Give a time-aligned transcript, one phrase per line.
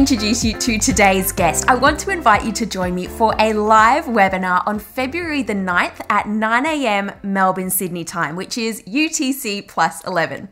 [0.00, 3.52] Introduce you to today's guest, I want to invite you to join me for a
[3.52, 10.02] live webinar on February the 9th at 9am Melbourne Sydney time, which is UTC plus
[10.06, 10.48] 11.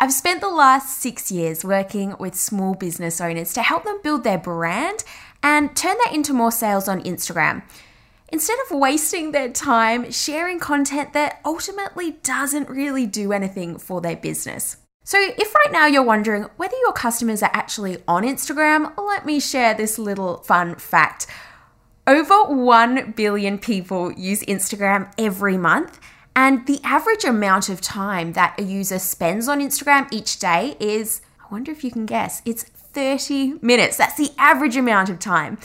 [0.00, 4.24] I've spent the last six years working with small business owners to help them build
[4.24, 5.04] their brand
[5.44, 7.62] and turn that into more sales on Instagram.
[8.32, 14.16] Instead of wasting their time sharing content that ultimately doesn't really do anything for their
[14.16, 14.78] business.
[15.04, 19.40] So, if right now you're wondering whether your customers are actually on Instagram, let me
[19.40, 21.26] share this little fun fact.
[22.06, 25.98] Over 1 billion people use Instagram every month,
[26.36, 31.20] and the average amount of time that a user spends on Instagram each day is,
[31.40, 33.96] I wonder if you can guess, it's 30 minutes.
[33.96, 35.58] That's the average amount of time.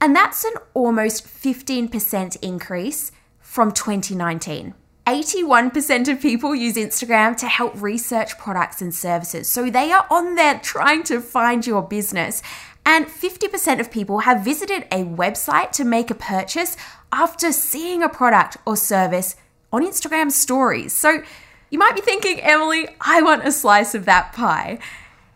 [0.00, 4.74] And that's an almost 15% increase from 2019.
[5.06, 9.48] 81% of people use Instagram to help research products and services.
[9.48, 12.42] So they are on there trying to find your business.
[12.86, 16.76] And 50% of people have visited a website to make a purchase
[17.12, 19.36] after seeing a product or service
[19.72, 20.92] on Instagram stories.
[20.92, 21.22] So
[21.70, 24.78] you might be thinking, Emily, I want a slice of that pie.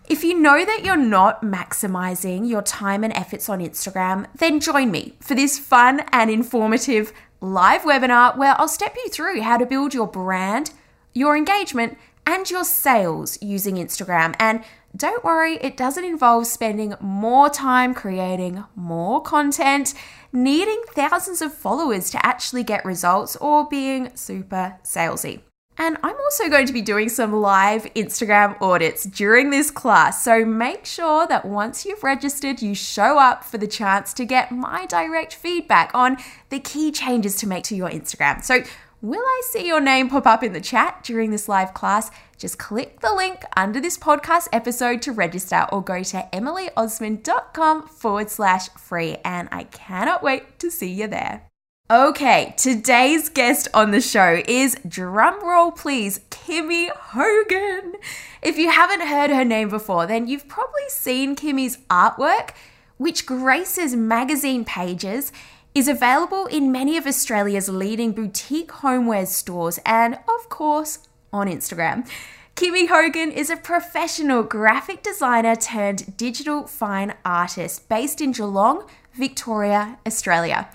[0.08, 4.90] If you know that you're not maximizing your time and efforts on Instagram, then join
[4.90, 9.66] me for this fun and informative live webinar where I'll step you through how to
[9.66, 10.72] build your brand,
[11.12, 14.34] your engagement, and your sales using Instagram.
[14.38, 14.62] And
[14.96, 19.94] don't worry, it doesn't involve spending more time creating more content,
[20.32, 25.40] needing thousands of followers to actually get results, or being super salesy.
[25.78, 30.24] And I'm also going to be doing some live Instagram audits during this class.
[30.24, 34.50] So make sure that once you've registered, you show up for the chance to get
[34.50, 36.16] my direct feedback on
[36.50, 38.42] the key changes to make to your Instagram.
[38.42, 38.64] So
[39.00, 42.10] Will I see your name pop up in the chat during this live class?
[42.36, 48.28] Just click the link under this podcast episode to register or go to emilyosmond.com forward
[48.28, 49.18] slash free.
[49.24, 51.47] And I cannot wait to see you there.
[51.90, 57.94] Okay, today's guest on the show is drumroll please, Kimmy Hogan.
[58.42, 62.50] If you haven't heard her name before, then you've probably seen Kimmy's artwork,
[62.98, 65.32] which graces magazine pages,
[65.74, 72.06] is available in many of Australia's leading boutique homeware stores, and of course, on Instagram.
[72.54, 79.98] Kimmy Hogan is a professional graphic designer turned digital fine artist based in Geelong, Victoria,
[80.06, 80.68] Australia.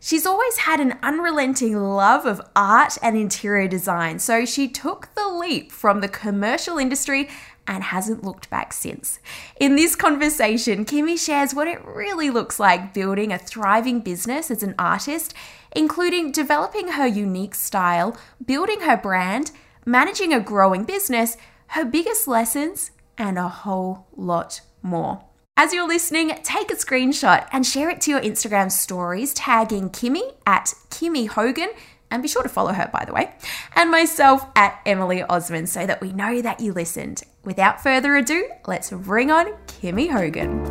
[0.00, 5.28] She's always had an unrelenting love of art and interior design, so she took the
[5.28, 7.28] leap from the commercial industry
[7.66, 9.18] and hasn't looked back since.
[9.58, 14.62] In this conversation, Kimmy shares what it really looks like building a thriving business as
[14.62, 15.34] an artist,
[15.74, 19.50] including developing her unique style, building her brand,
[19.84, 21.36] managing a growing business,
[21.68, 25.27] her biggest lessons, and a whole lot more.
[25.60, 30.36] As you're listening, take a screenshot and share it to your Instagram stories, tagging Kimmy
[30.46, 31.70] at Kimmy Hogan.
[32.12, 33.34] And be sure to follow her, by the way,
[33.74, 37.24] and myself at Emily Osmond so that we know that you listened.
[37.42, 40.64] Without further ado, let's bring on Kimmy Hogan.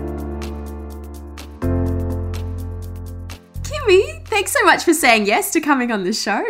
[3.64, 6.46] Kimmy, thanks so much for saying yes to coming on the show.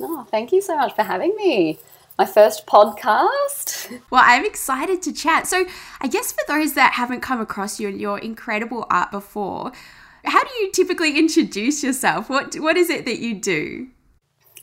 [0.00, 1.78] Oh, thank you so much for having me
[2.20, 3.98] my first podcast.
[4.10, 5.46] Well, I'm excited to chat.
[5.46, 5.64] So,
[6.00, 9.72] I guess for those that haven't come across you and your incredible art before,
[10.24, 12.28] how do you typically introduce yourself?
[12.28, 13.88] What what is it that you do?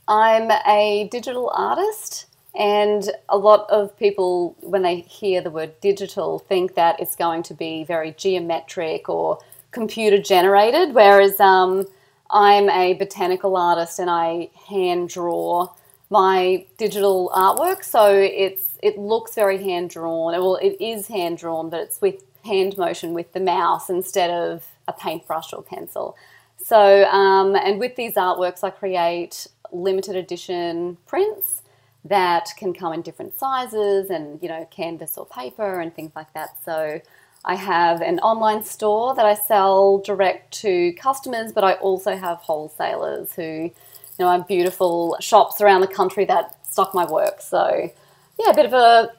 [0.08, 6.40] I'm a digital artist, and a lot of people, when they hear the word digital,
[6.40, 9.40] think that it's going to be very geometric or
[9.72, 10.94] computer generated.
[10.94, 11.88] Whereas um,
[12.30, 15.70] I'm a botanical artist and I hand draw
[16.10, 17.84] my digital artwork.
[17.84, 20.34] So it's it looks very hand drawn.
[20.34, 24.66] Well, it is hand drawn, but it's with hand motion with the mouse instead of
[24.88, 26.16] a paintbrush or pencil.
[26.64, 31.62] So um, and with these artworks, I create limited edition prints
[32.06, 36.34] that can come in different sizes and you know canvas or paper and things like
[36.34, 36.58] that.
[36.64, 37.02] So
[37.44, 42.40] I have an online store that I sell direct to customers, but I also have
[42.40, 43.72] wholesalers who
[44.18, 47.42] you know, I have beautiful shops around the country that stock my work.
[47.42, 47.92] So,
[48.40, 49.12] yeah, a bit of a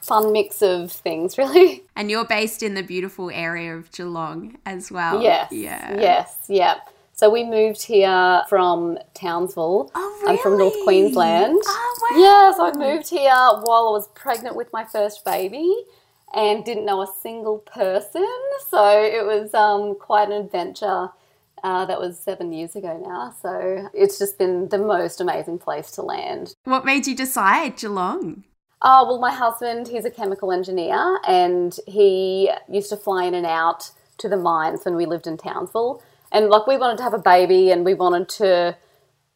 [0.00, 1.84] fun mix of things, really.
[1.96, 5.22] And you're based in the beautiful area of Geelong as well.
[5.22, 5.52] Yes.
[5.52, 6.00] Yeah.
[6.00, 6.36] Yes.
[6.48, 6.80] Yeah.
[7.12, 9.90] So we moved here from Townsville.
[9.92, 10.76] Oh, I'm from North?
[10.84, 11.60] Queensland.
[11.66, 12.18] Oh, wow.
[12.18, 15.74] Yes, I moved here while I was pregnant with my first baby
[16.32, 18.24] and didn't know a single person.
[18.68, 21.08] So it was um, quite an adventure.
[21.62, 23.34] Uh, that was seven years ago now.
[23.40, 26.54] So it's just been the most amazing place to land.
[26.64, 28.44] What made you decide Geelong?
[28.80, 33.46] Oh, well, my husband, he's a chemical engineer and he used to fly in and
[33.46, 36.02] out to the mines when we lived in Townsville.
[36.30, 38.76] And like we wanted to have a baby and we wanted to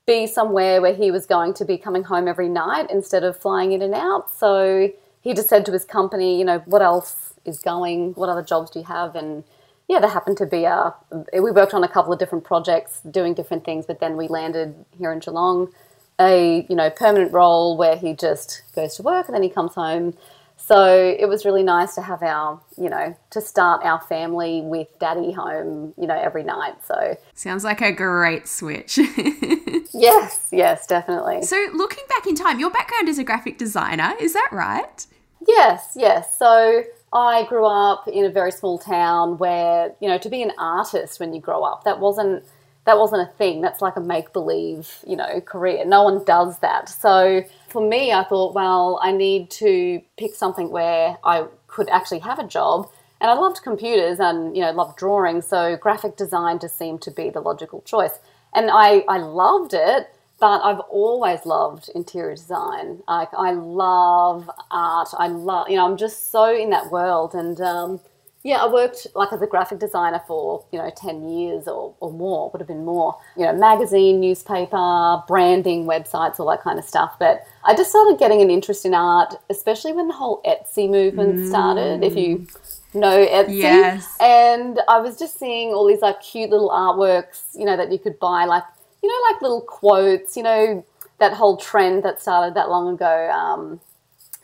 [0.07, 3.73] be somewhere where he was going to be coming home every night instead of flying
[3.73, 4.31] in and out.
[4.31, 8.13] So he just said to his company, you know, what else is going?
[8.15, 9.17] What other jobs do you have?
[9.17, 9.45] And
[9.93, 10.95] yeah, there happened to be a.
[11.35, 14.75] We worked on a couple of different projects, doing different things, but then we landed
[14.97, 15.71] here in Geelong,
[16.19, 19.75] a you know permanent role where he just goes to work and then he comes
[19.75, 20.15] home.
[20.57, 24.87] So it was really nice to have our, you know, to start our family with
[25.01, 26.75] daddy home, you know, every night.
[26.87, 28.97] So Sounds like a great switch.
[29.93, 31.43] yes, yes, definitely.
[31.43, 35.07] so, looking back in time, your background is a graphic designer, is that right?
[35.47, 36.39] Yes, yes.
[36.39, 40.53] So I grew up in a very small town where, you know, to be an
[40.59, 42.45] artist when you grow up, that wasn't
[42.85, 43.61] that wasn't a thing.
[43.61, 45.85] That's like a make believe, you know, career.
[45.85, 46.89] No one does that.
[46.89, 52.19] So for me, I thought, well, I need to pick something where I could actually
[52.21, 52.91] have a job.
[53.21, 55.43] And I loved computers and, you know, loved drawing.
[55.43, 58.19] So graphic design just seemed to be the logical choice.
[58.53, 60.13] And I, I loved it,
[60.43, 63.01] but I've always loved interior design.
[63.07, 65.11] Like, I love art.
[65.17, 67.33] I love, you know, I'm just so in that world.
[67.33, 68.01] And, um,
[68.43, 72.13] yeah, I worked like as a graphic designer for, you know, 10 years or, or
[72.13, 73.17] more, would have been more.
[73.37, 77.21] You know, magazine, newspaper, branding, websites, all that kind of stuff.
[77.21, 81.47] But I just started getting an interest in art, especially when the whole Etsy movement
[81.47, 82.49] started, if you
[82.95, 83.59] know Etsy.
[83.59, 84.17] Yes.
[84.21, 88.01] And I was just seeing all these like cute little artworks, you know, that you
[88.01, 88.65] could buy, like,
[89.03, 90.85] you know, like little quotes, you know,
[91.19, 93.31] that whole trend that started that long ago.
[93.31, 93.81] Um,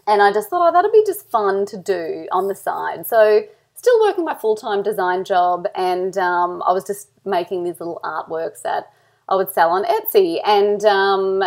[0.07, 3.07] and I just thought, oh, that'll be just fun to do on the side.
[3.07, 3.43] So,
[3.75, 8.01] still working my full time design job, and um, I was just making these little
[8.03, 8.91] artworks that
[9.29, 10.41] I would sell on Etsy.
[10.45, 11.45] And um,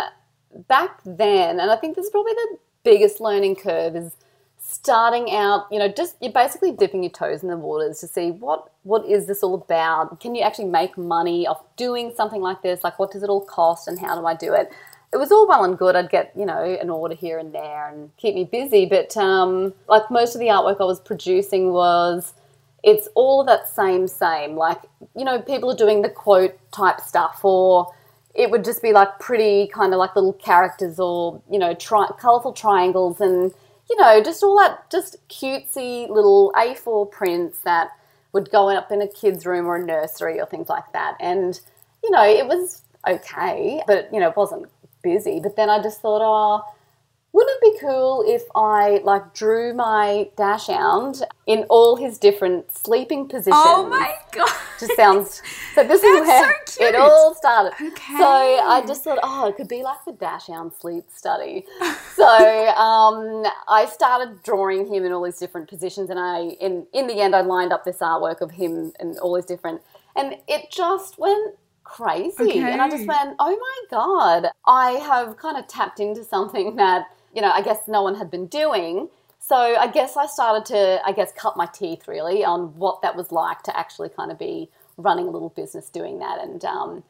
[0.68, 4.16] back then, and I think this is probably the biggest learning curve is
[4.72, 8.30] starting out you know just you're basically dipping your toes in the waters to see
[8.30, 10.18] what what is this all about?
[10.20, 12.82] Can you actually make money off doing something like this?
[12.82, 14.72] Like what does it all cost and how do i do it?
[15.12, 15.94] It was all well and good.
[15.94, 19.74] I'd get you know an order here and there and keep me busy but um,
[19.88, 22.32] like most of the artwork i was producing was
[22.82, 24.56] it's all that same same.
[24.56, 24.80] Like
[25.14, 27.94] you know people are doing the quote type stuff or
[28.34, 32.10] it would just be like pretty kind of like little characters or you know tri-
[32.18, 33.52] colorful triangles and
[33.88, 37.90] you know just all that just cutesy little A4 prints that
[38.32, 41.16] would go up in a kid's room or a nursery or things like that.
[41.20, 41.60] And
[42.02, 44.66] you know it was okay but you know it wasn't
[45.02, 45.40] busy.
[45.40, 46.64] But then I just thought oh
[47.32, 53.26] wouldn't it be cool if I like drew my dachshund in all his different sleeping
[53.26, 53.56] positions?
[53.56, 54.50] Oh my god.
[54.78, 55.42] Just sounds
[55.74, 55.82] so.
[55.82, 56.94] This is where so cute.
[56.94, 57.72] it all started.
[57.80, 58.18] Okay.
[58.18, 61.64] So I just thought, oh, it could be like the dachshund sleep study.
[62.14, 67.06] so um, I started drawing him in all these different positions, and I, in in
[67.06, 69.80] the end, I lined up this artwork of him in all his different,
[70.16, 72.42] and it just went crazy.
[72.42, 72.60] Okay.
[72.60, 77.06] And I just went, oh my god, I have kind of tapped into something that
[77.34, 79.08] you know, I guess no one had been doing.
[79.38, 83.16] So I guess I started to, I guess, cut my teeth really on what that
[83.16, 86.40] was like to actually kind of be running a little business doing that.
[86.40, 87.02] And um,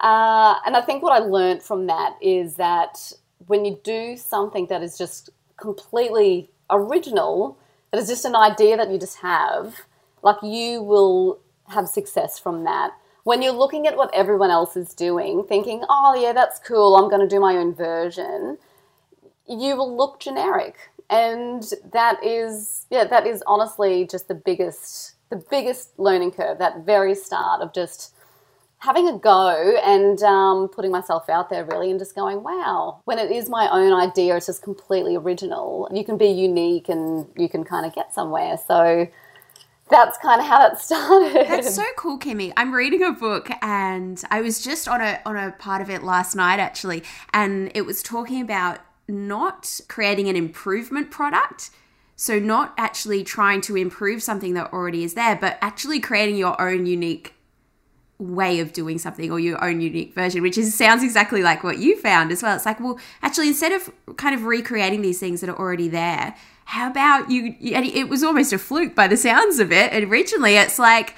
[0.00, 3.12] uh, and I think what I learned from that is that
[3.46, 7.56] when you do something that is just completely original,
[7.90, 9.76] that is just an idea that you just have,
[10.22, 12.92] like you will have success from that.
[13.24, 17.08] When you're looking at what everyone else is doing, thinking, oh, yeah, that's cool, I'm
[17.08, 18.58] going to do my own version,
[19.48, 20.76] you will look generic.
[21.08, 21.62] And
[21.92, 27.14] that is, yeah, that is honestly just the biggest, the biggest learning curve, that very
[27.14, 28.12] start of just
[28.78, 33.18] having a go and um, putting myself out there really and just going, wow, when
[33.18, 35.88] it is my own idea, it's just completely original.
[35.92, 38.58] You can be unique and you can kind of get somewhere.
[38.66, 39.08] So
[39.88, 41.46] that's kind of how that started.
[41.48, 42.52] That's so cool, Kimmy.
[42.56, 46.02] I'm reading a book and I was just on a on a part of it
[46.02, 51.70] last night actually, and it was talking about not creating an improvement product.
[52.18, 56.58] So not actually trying to improve something that already is there, but actually creating your
[56.60, 57.34] own unique
[58.18, 61.78] way of doing something or your own unique version, which is sounds exactly like what
[61.78, 62.56] you found as well.
[62.56, 66.34] It's like, well, actually, instead of kind of recreating these things that are already there,
[66.64, 67.54] how about you?
[67.74, 69.92] And it was almost a fluke by the sounds of it.
[69.92, 71.14] And originally, it's like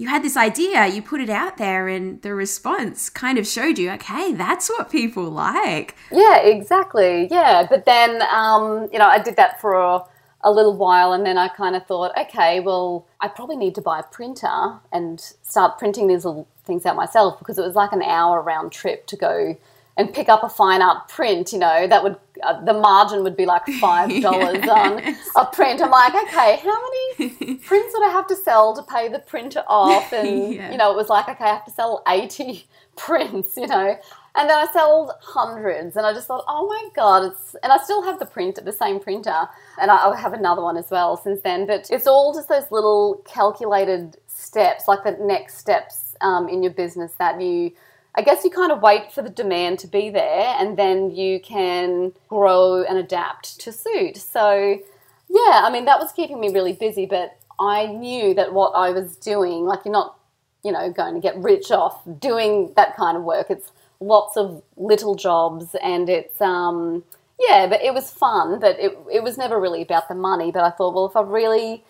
[0.00, 3.78] you had this idea, you put it out there, and the response kind of showed
[3.78, 5.94] you, okay, that's what people like.
[6.10, 7.28] Yeah, exactly.
[7.30, 10.00] Yeah, but then, um, you know, I did that for a,
[10.40, 13.82] a little while, and then I kind of thought, okay, well, I probably need to
[13.82, 17.92] buy a printer and start printing these little things out myself because it was like
[17.92, 19.54] an hour round trip to go
[20.00, 23.36] and pick up a fine art print, you know, that would uh, the margin would
[23.36, 25.30] be like five dollars yes.
[25.36, 25.82] on a print.
[25.82, 26.78] I'm like, okay, how
[27.18, 30.12] many prints would I have to sell to pay the printer off?
[30.20, 30.72] And yeah.
[30.72, 32.66] you know, it was like, okay, I have to sell eighty
[32.96, 33.98] prints, you know.
[34.36, 37.76] And then I sold hundreds, and I just thought, oh my god, it's and I
[37.78, 41.18] still have the print, the same printer, and I, I have another one as well
[41.18, 41.66] since then.
[41.66, 46.72] But it's all just those little calculated steps, like the next steps um, in your
[46.72, 47.72] business that you
[48.14, 51.40] I guess you kind of wait for the demand to be there and then you
[51.40, 54.16] can grow and adapt to suit.
[54.16, 54.80] So,
[55.28, 58.90] yeah, I mean, that was keeping me really busy, but I knew that what I
[58.90, 60.18] was doing, like, you're not,
[60.64, 63.46] you know, going to get rich off doing that kind of work.
[63.48, 67.04] It's lots of little jobs and it's, um,
[67.38, 70.50] yeah, but it was fun, but it, it was never really about the money.
[70.50, 71.84] But I thought, well, if I really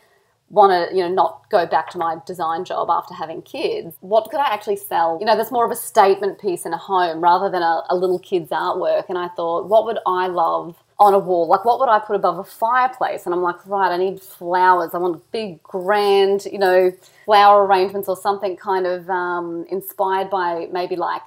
[0.51, 4.29] want to you know not go back to my design job after having kids what
[4.31, 5.17] could i actually sell?
[5.21, 7.97] You know there's more of a statement piece in a home rather than a, a
[7.97, 9.05] little kid's artwork.
[9.09, 11.49] And i thought what would i love on a wall?
[11.49, 13.27] Like what would i put above a fireplace?
[13.27, 14.91] And i'm like right i need flowers.
[14.93, 16.93] I want big grand you know
[17.25, 21.23] flower arrangements or something kind of um, inspired by maybe like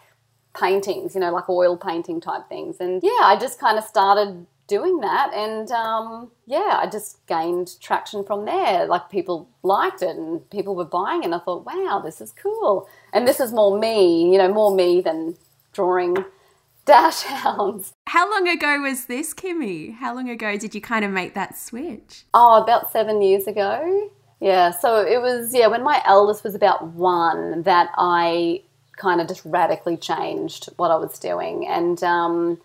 [0.60, 2.78] paintings you know like oil painting type things.
[2.82, 7.80] And yeah i just kind of started doing that and um, yeah i just gained
[7.82, 8.86] traction from there.
[8.86, 12.88] Like people liked it and people were buying and i thought wow this is cool.
[13.12, 15.36] And this is more me you know more me than
[15.74, 16.16] drawing
[16.86, 17.94] dachshunds.
[18.08, 19.96] How long ago was this kimmy?
[19.96, 22.24] How long ago did you kind of make that switch?
[22.34, 24.12] Oh about seven years ago.
[24.40, 28.62] Yeah so it was yeah when my eldest was about one that i
[28.96, 31.68] kind of just radically changed what i was doing.
[31.68, 32.60] And um,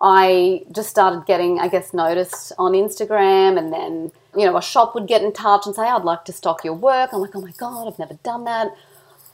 [0.00, 4.94] I just started getting, I guess, noticed on Instagram, and then you know a shop
[4.94, 7.40] would get in touch and say, "I'd like to stock your work." I'm like, "Oh
[7.40, 8.68] my god, I've never done that.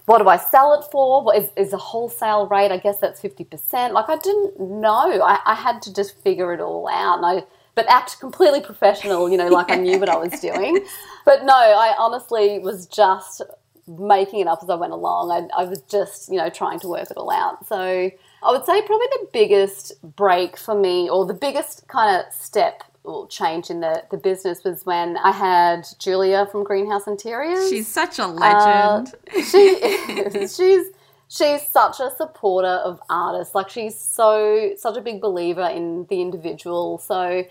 [0.07, 1.23] What do I sell it for?
[1.23, 2.71] What is, is a wholesale rate?
[2.71, 5.23] I guess that's fifty percent." Like I didn't know.
[5.23, 7.45] I, I, had to just figure it all out, and I
[7.75, 10.85] but act completely professional, you know, like I knew what I was doing.
[11.27, 13.41] But no, I honestly was just
[13.89, 15.31] making it up as I went along.
[15.31, 17.67] I, I was just, you know, trying to work it all out.
[17.67, 18.11] So
[18.45, 22.85] I would say probably the biggest break for me, or the biggest kind of step
[23.05, 27.69] or change in the, the business was when I had Julia from Greenhouse Interiors.
[27.69, 29.15] She's such a legend.
[29.35, 30.57] Uh, she is.
[30.57, 30.87] She's
[31.29, 33.55] she's such a supporter of artists.
[33.55, 36.99] Like she's so such a big believer in the individual.
[36.99, 37.45] So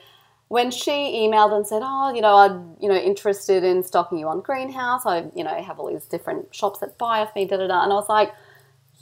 [0.48, 4.28] when she emailed and said, "Oh, you know, I'm you know interested in stocking you
[4.28, 5.06] on Greenhouse.
[5.06, 7.84] I you know have all these different shops that buy off me." Da da da.
[7.84, 8.34] And I was like,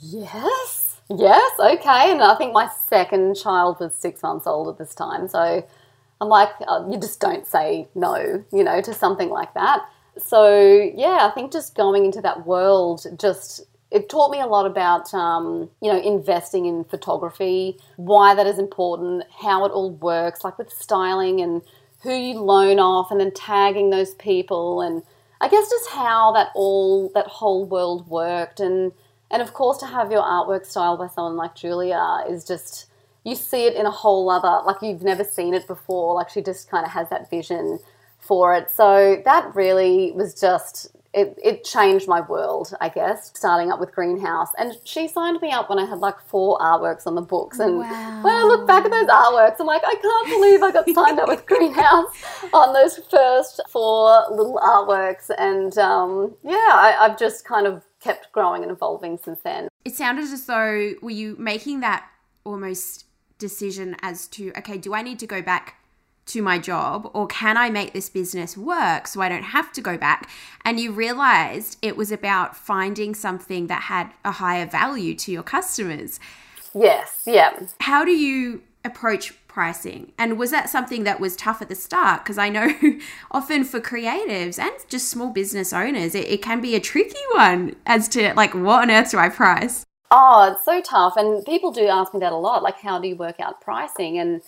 [0.00, 2.10] "Yes." Yes, okay.
[2.12, 5.28] And I think my second child was six months old at this time.
[5.28, 5.66] So
[6.20, 9.84] I'm like, uh, you just don't say no, you know, to something like that.
[10.18, 14.64] So yeah, I think just going into that world just it taught me a lot
[14.64, 20.44] about um, you know investing in photography, why that is important, how it all works,
[20.44, 21.60] like with styling and
[22.02, 25.02] who you loan off, and then tagging those people, and
[25.40, 28.92] I guess just how that all that whole world worked, and
[29.32, 32.86] and of course, to have your artwork styled by someone like Julia is just,
[33.24, 36.14] you see it in a whole other, like you've never seen it before.
[36.14, 37.78] Like she just kind of has that vision
[38.20, 38.70] for it.
[38.70, 43.94] So that really was just, it, it changed my world, I guess, starting up with
[43.94, 44.48] Greenhouse.
[44.58, 47.58] And she signed me up when I had like four artworks on the books.
[47.58, 48.20] And wow.
[48.22, 51.18] when I look back at those artworks, I'm like, I can't believe I got signed
[51.18, 52.22] up with Greenhouse
[52.52, 55.30] on those first four little artworks.
[55.38, 59.68] And um, yeah, I, I've just kind of kept growing and evolving since then.
[59.84, 62.06] It sounded as though were you making that
[62.44, 63.06] almost
[63.38, 65.76] decision as to okay, do I need to go back
[66.24, 69.80] to my job or can I make this business work so I don't have to
[69.80, 70.30] go back?
[70.64, 75.42] And you realized it was about finding something that had a higher value to your
[75.42, 76.20] customers.
[76.74, 77.58] Yes, yeah.
[77.80, 80.12] How do you approach pricing?
[80.18, 82.24] And was that something that was tough at the start?
[82.24, 82.72] Because I know
[83.30, 87.76] often for creatives and just small business owners, it, it, can be a tricky one
[87.86, 89.84] as to like, what on earth do I price?
[90.10, 91.14] Oh, it's so tough.
[91.16, 94.18] And people do ask me that a lot like, how do you work out pricing?
[94.18, 94.42] And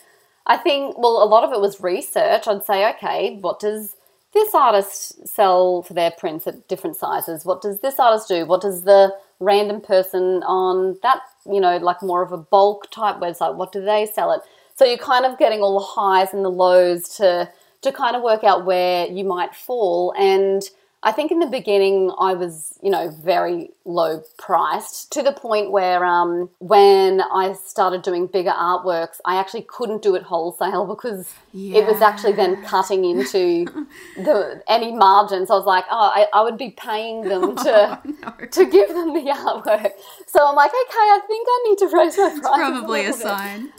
[0.47, 2.47] I think, well, a lot of it was research.
[2.47, 3.97] I'd say, okay, what does
[4.33, 7.45] this artist sell for their prints at different sizes?
[7.45, 8.45] What does this artist do?
[8.47, 13.17] What does the random person on that, you know, like more of a bulk type
[13.17, 13.55] website.
[13.55, 14.41] What do they sell it?
[14.77, 17.51] So you're kind of getting all the highs and the lows to
[17.83, 20.63] to kind of work out where you might fall and
[21.05, 25.71] I think in the beginning I was, you know, very low priced to the point
[25.71, 31.31] where um, when I started doing bigger artworks, I actually couldn't do it wholesale because
[31.53, 31.81] yeah.
[31.81, 33.67] it was actually then cutting into
[34.17, 35.51] the any margins.
[35.51, 38.47] I was like, oh, I, I would be paying them to oh, no.
[38.47, 39.91] to give them the artwork.
[40.27, 42.39] So I'm like, okay, I think I need to raise my price.
[42.39, 43.65] It's probably a, a sign.
[43.65, 43.73] Bit.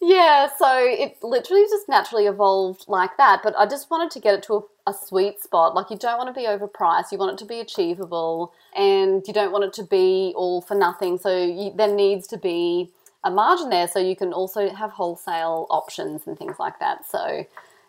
[0.00, 3.40] Yeah, so it literally just naturally evolved like that.
[3.42, 5.74] But I just wanted to get it to a, a, sweet spot.
[5.74, 9.32] Like, you don't want to be overpriced, you want it to be achievable, and you
[9.32, 11.16] don't want it to be all for nothing.
[11.18, 12.90] So you, there needs to be
[13.22, 17.08] a margin there so you can also have wholesale options and things like that.
[17.08, 17.46] So,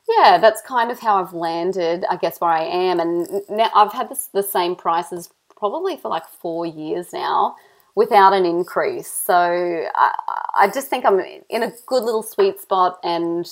[0.07, 3.00] yeah, that's kind of how I've landed, I guess, where I am.
[3.00, 7.55] And now I've had this, the same prices probably for like four years now
[7.96, 9.08] without an increase.
[9.08, 10.14] So I,
[10.58, 13.46] I just think I'm in a good little sweet spot and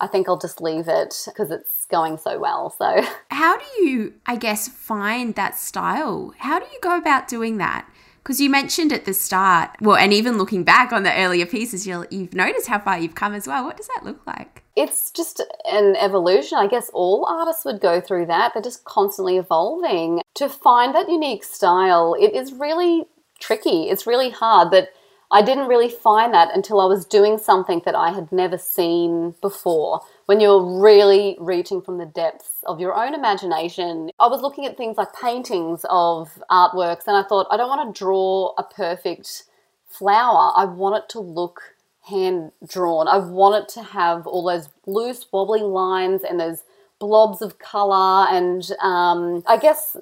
[0.00, 2.74] I think I'll just leave it because it's going so well.
[2.76, 6.34] So, how do you, I guess, find that style?
[6.38, 7.88] How do you go about doing that?
[8.22, 11.86] Because you mentioned at the start, well, and even looking back on the earlier pieces,
[11.86, 13.64] you have noticed how far you've come as well.
[13.64, 14.62] What does that look like?
[14.76, 16.56] It's just an evolution.
[16.56, 18.52] I guess all artists would go through that.
[18.54, 20.22] They're just constantly evolving.
[20.36, 23.04] To find that unique style, it is really
[23.38, 23.88] tricky.
[23.88, 24.90] It's really hard, but
[25.30, 29.34] I didn't really find that until I was doing something that I had never seen
[29.40, 30.02] before.
[30.26, 34.76] When you're really reaching from the depths of your own imagination, I was looking at
[34.76, 39.44] things like paintings of artworks, and I thought, I don't want to draw a perfect
[39.88, 40.52] flower.
[40.56, 43.08] I want it to look hand drawn.
[43.08, 46.62] I want it to have all those loose, wobbly lines and those
[46.98, 48.26] blobs of color.
[48.28, 49.96] And um, I guess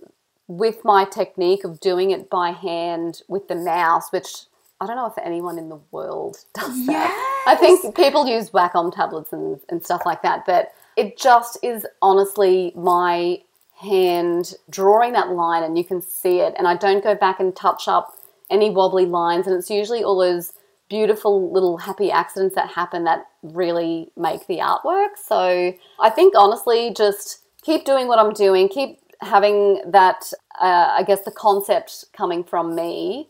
[0.49, 4.47] with my technique of doing it by hand with the mouse, which
[4.81, 6.93] I don't know if anyone in the world does that.
[6.93, 7.45] Yes.
[7.47, 11.87] I think people use Wacom tablets and, and stuff like that, but it just is
[12.01, 13.43] honestly my
[13.81, 16.55] hand drawing that line and you can see it.
[16.57, 18.17] And I don't go back and touch up
[18.51, 19.47] any wobbly lines.
[19.47, 20.53] And it's usually all those
[20.89, 25.17] beautiful little happy accidents that happen that really make the artwork.
[25.17, 31.05] So I think honestly, just keep doing what I'm doing, keep having that, uh, I
[31.07, 33.29] guess, the concept coming from me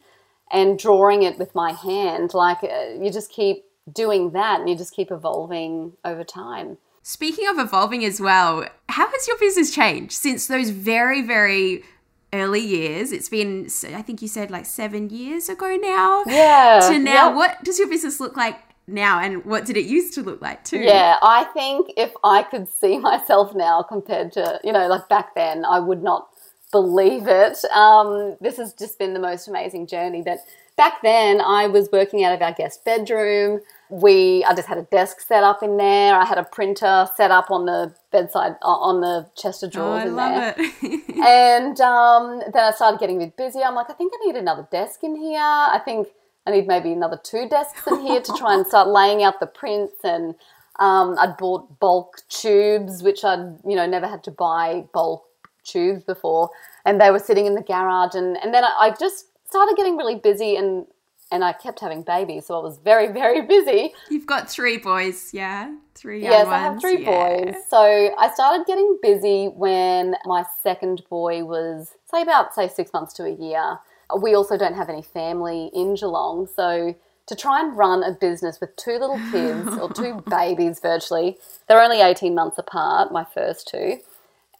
[0.50, 4.76] and drawing it with my hand, like uh, you just keep doing that and you
[4.76, 6.78] just keep evolving over time.
[7.02, 11.82] Speaking of evolving as well, how has your business changed since those very, very
[12.32, 13.10] early years?
[13.12, 16.22] It's been, I think you said like seven years ago now.
[16.26, 16.88] Yeah.
[16.90, 17.36] To now, yep.
[17.36, 20.64] what does your business look like now and what did it used to look like
[20.64, 20.78] too?
[20.78, 25.34] Yeah, I think if I could see myself now compared to, you know, like back
[25.34, 26.28] then, I would not
[26.72, 27.64] believe it.
[27.66, 30.22] Um, this has just been the most amazing journey.
[30.22, 30.38] But
[30.76, 33.60] back then, I was working out of our guest bedroom.
[33.90, 36.16] We, I just had a desk set up in there.
[36.16, 40.08] I had a printer set up on the bedside, on the chest of drawers oh,
[40.08, 40.54] in there.
[41.26, 43.62] and um, then I started getting a bit busy.
[43.62, 45.40] I'm like, I think I need another desk in here.
[45.40, 46.08] I think
[46.46, 49.46] I need maybe another two desks in here to try and start laying out the
[49.46, 50.34] prints and
[50.78, 55.24] um, I'd bought bulk tubes, which I'd you know never had to buy bulk
[55.64, 56.50] tubes before,
[56.84, 58.14] and they were sitting in the garage.
[58.14, 60.86] And and then I, I just started getting really busy, and
[61.30, 63.92] and I kept having babies, so I was very very busy.
[64.10, 66.22] You've got three boys, yeah, three.
[66.22, 66.54] yes, ones.
[66.54, 67.44] I have three yeah.
[67.44, 67.54] boys.
[67.68, 73.12] So I started getting busy when my second boy was say about say six months
[73.14, 73.78] to a year
[74.20, 76.48] we also don't have any family in Geelong.
[76.54, 76.94] So
[77.26, 81.82] to try and run a business with two little kids or two babies virtually, they're
[81.82, 83.98] only 18 months apart, my first two,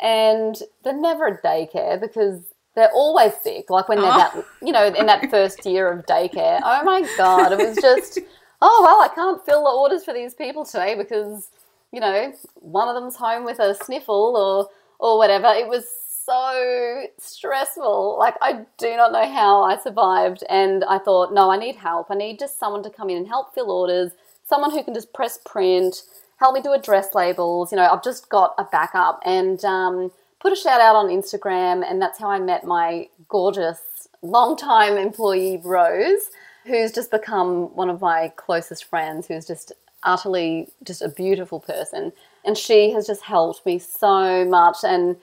[0.01, 2.43] and they're never at daycare because
[2.75, 3.69] they're always sick.
[3.69, 4.17] Like when they're oh.
[4.17, 6.61] that, you know, in that first year of daycare.
[6.65, 8.19] Oh my God, it was just,
[8.61, 11.51] oh, well, I can't fill the orders for these people today because,
[11.93, 15.49] you know, one of them's home with a sniffle or, or whatever.
[15.49, 15.85] It was
[16.25, 18.17] so stressful.
[18.19, 20.45] Like, I do not know how I survived.
[20.49, 22.09] And I thought, no, I need help.
[22.11, 24.13] I need just someone to come in and help fill orders,
[24.47, 26.03] someone who can just press print,
[26.39, 27.73] help me do address labels.
[27.73, 31.85] You know, I've just got a backup and um, put a shout out on Instagram.
[31.89, 33.81] And that's how I met my gorgeous,
[34.23, 36.31] long-time employee, Rose,
[36.65, 39.73] who's just become one of my closest friends, who's just
[40.05, 42.13] utterly just a beautiful person.
[42.45, 44.79] And she has just helped me so much.
[44.83, 45.17] And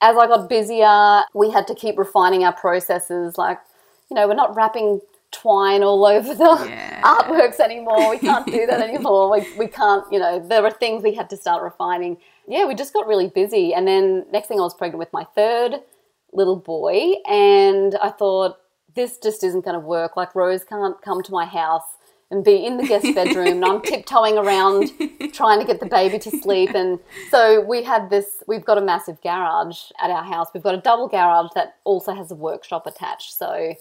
[0.00, 3.38] as I got busier, we had to keep refining our processes.
[3.38, 3.58] Like,
[4.10, 5.00] you know, we're not wrapping
[5.32, 7.02] twine all over the yeah.
[7.02, 8.10] artworks anymore.
[8.10, 9.30] We can't do that anymore.
[9.30, 12.18] We, we can't, you know, there were things we had to start refining.
[12.46, 13.74] Yeah, we just got really busy.
[13.74, 15.80] And then next thing I was pregnant with my third
[16.32, 17.14] little boy.
[17.26, 18.58] And I thought,
[18.94, 20.16] this just isn't going to work.
[20.16, 21.84] Like Rose can't come to my house
[22.30, 24.90] and be in the guest bedroom and I'm tiptoeing around
[25.32, 26.70] trying to get the baby to sleep.
[26.74, 26.98] And
[27.30, 30.48] so we had this we've got a massive garage at our house.
[30.52, 33.34] We've got a double garage that also has a workshop attached.
[33.34, 33.74] So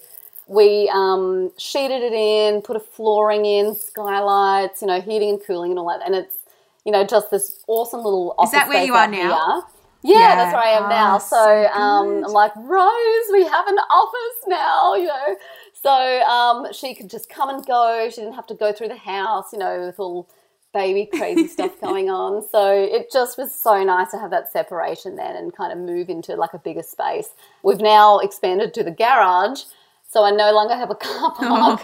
[0.47, 5.71] we um, sheeted it in put a flooring in skylights you know heating and cooling
[5.71, 6.05] and all that.
[6.05, 6.37] And it's
[6.85, 9.61] you know just this awesome little office is that where you are now?
[9.61, 9.63] here.
[10.05, 11.17] Yeah, yeah, that's where I am oh, now.
[11.17, 15.35] So, so um, I'm like, Rose, we have an office now, you know.
[15.85, 18.09] So um, she could just come and go.
[18.09, 20.27] She didn't have to go through the house, you know, with all
[20.73, 22.41] baby crazy stuff going on.
[22.49, 26.09] So it just was so nice to have that separation then and kind of move
[26.09, 27.29] into like a bigger space.
[27.61, 29.61] We've now expanded to the garage.
[30.09, 31.81] So I no longer have a car park.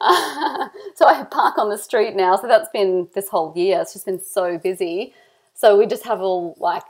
[0.00, 0.70] Oh.
[0.94, 2.36] so I park on the street now.
[2.36, 3.82] So that's been this whole year.
[3.82, 5.12] It's just been so busy.
[5.52, 6.84] So we just have all like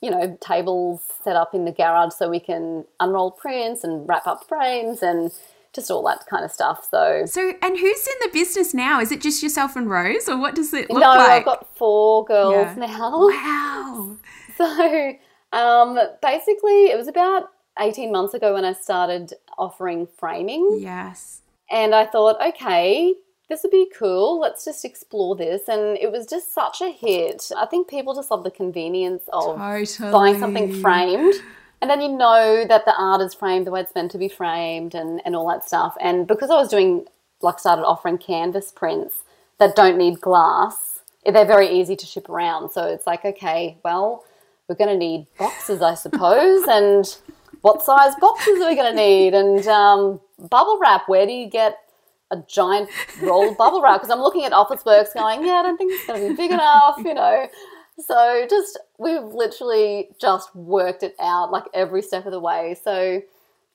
[0.00, 4.26] you know, tables set up in the garage so we can unroll prints and wrap
[4.26, 5.30] up frames and
[5.74, 6.88] just all that kind of stuff.
[6.90, 9.00] So, so and who's in the business now?
[9.00, 11.18] Is it just yourself and Rose, or what does it look no, like?
[11.18, 12.86] No, I've got four girls yeah.
[12.86, 13.28] now.
[13.28, 14.16] Wow.
[14.58, 15.14] So,
[15.52, 17.44] um, basically, it was about
[17.78, 20.80] eighteen months ago when I started offering framing.
[20.82, 21.40] Yes.
[21.70, 23.14] And I thought, okay,
[23.48, 24.40] this would be cool.
[24.40, 25.68] Let's just explore this.
[25.68, 27.50] And it was just such a hit.
[27.56, 30.12] I think people just love the convenience of totally.
[30.12, 31.34] buying something framed.
[31.80, 34.28] And then you know that the art is framed the way it's meant to be
[34.28, 35.96] framed and, and all that stuff.
[36.00, 37.06] And because I was doing,
[37.40, 39.22] like, started offering canvas prints
[39.58, 42.70] that don't need glass, they're very easy to ship around.
[42.70, 44.24] So it's like, okay, well,
[44.68, 46.64] we're going to need boxes, I suppose.
[46.68, 47.06] and
[47.62, 49.34] what size boxes are we going to need?
[49.34, 51.78] And um, bubble wrap, where do you get
[52.30, 52.88] a giant
[53.20, 56.06] roll of bubble wrap because I'm looking at Officeworks going, yeah, I don't think it's
[56.06, 57.48] going to be big enough, you know.
[58.06, 62.76] So just we've literally just worked it out like every step of the way.
[62.82, 63.22] So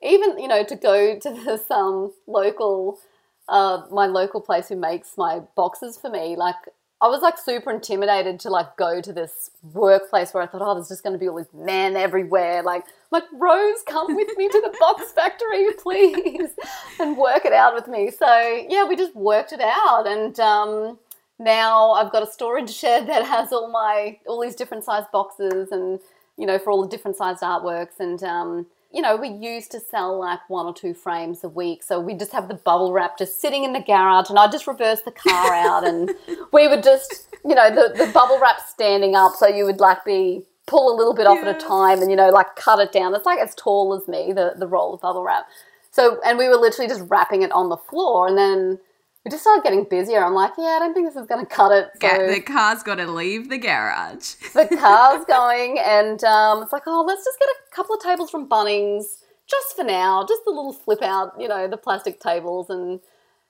[0.01, 2.99] even you know to go to this um local
[3.47, 6.55] uh my local place who makes my boxes for me like
[7.01, 10.73] I was like super intimidated to like go to this workplace where I thought, oh,
[10.75, 12.63] there's just going to be all these men everywhere.
[12.63, 16.51] Like, like Rose, come with me to the box factory, please,
[16.99, 18.11] and work it out with me.
[18.11, 20.97] So yeah, we just worked it out, and um,
[21.39, 25.71] now I've got a storage shed that has all my all these different size boxes,
[25.71, 25.99] and
[26.37, 29.79] you know, for all the different sized artworks, and um, you know, we used to
[29.81, 31.83] sell like one or two frames a week.
[31.83, 34.67] So we just have the bubble wrap just sitting in the garage and I just
[34.67, 36.11] reverse the car out and
[36.53, 39.33] we would just, you know, the, the bubble wrap standing up.
[39.35, 41.49] So you would like be pull a little bit off yeah.
[41.49, 43.13] at a time and, you know, like cut it down.
[43.13, 45.45] It's like as tall as me, the, the roll of bubble wrap.
[45.91, 48.79] So, and we were literally just wrapping it on the floor and then
[49.25, 50.23] we just started getting busier.
[50.23, 51.89] I'm like, yeah, I don't think this is going to cut it.
[51.99, 54.35] So the car's got to leave the garage.
[54.53, 58.29] the car's going, and um, it's like, oh, let's just get a couple of tables
[58.29, 62.69] from Bunnings just for now, just the little flip out, you know, the plastic tables,
[62.69, 62.99] and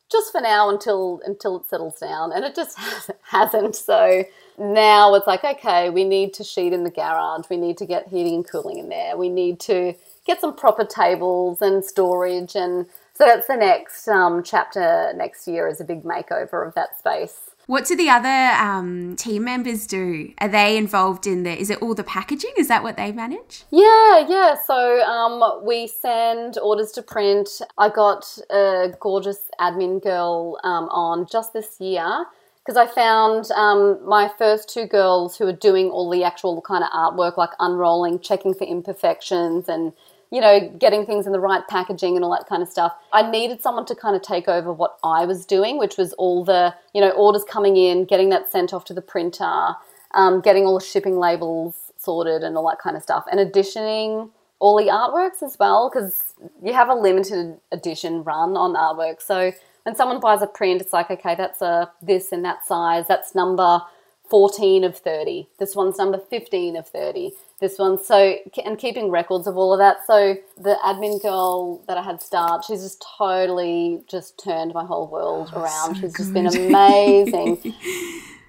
[0.10, 2.32] just for now until until it settles down.
[2.32, 2.78] And it just
[3.24, 3.76] hasn't.
[3.76, 4.24] So
[4.58, 7.50] now it's like, okay, we need to sheet in the garage.
[7.50, 9.18] We need to get heating and cooling in there.
[9.18, 9.94] We need to
[10.26, 12.86] get some proper tables and storage and
[13.16, 17.52] so that's the next um, chapter next year is a big makeover of that space.
[17.68, 20.34] What do the other um, team members do?
[20.40, 21.60] Are they involved in the?
[21.60, 22.52] Is it all the packaging?
[22.58, 23.64] Is that what they manage?
[23.72, 24.56] Yeah, yeah.
[24.68, 27.50] So um, we send orders to print.
[27.78, 32.26] I got a gorgeous admin girl um, on just this year
[32.64, 36.84] because I found um, my first two girls who are doing all the actual kind
[36.84, 39.94] of artwork, like unrolling, checking for imperfections, and
[40.32, 42.94] you know, getting things in the right packaging and all that kind of stuff.
[43.14, 46.44] I needed someone to kind of take over what I was doing, which was all
[46.44, 49.76] the, you know, orders coming in, getting that sent off to the printer,
[50.14, 54.30] um, getting all the shipping labels sorted and all that kind of stuff, and editioning
[54.60, 56.34] all the artworks as well, because
[56.64, 59.22] you have a limited edition run on artwork.
[59.22, 59.52] So
[59.84, 63.36] when someone buys a print, it's like, okay, that's a this and that size, that's
[63.36, 63.82] number
[64.30, 65.48] 14 of 30.
[65.60, 68.04] This one's number 15 of 30 this one.
[68.04, 70.06] So, and keeping records of all of that.
[70.06, 75.08] So, the admin girl that I had start, she's just totally just turned my whole
[75.08, 75.96] world oh, around.
[75.96, 76.18] So she's good.
[76.18, 77.74] just been amazing.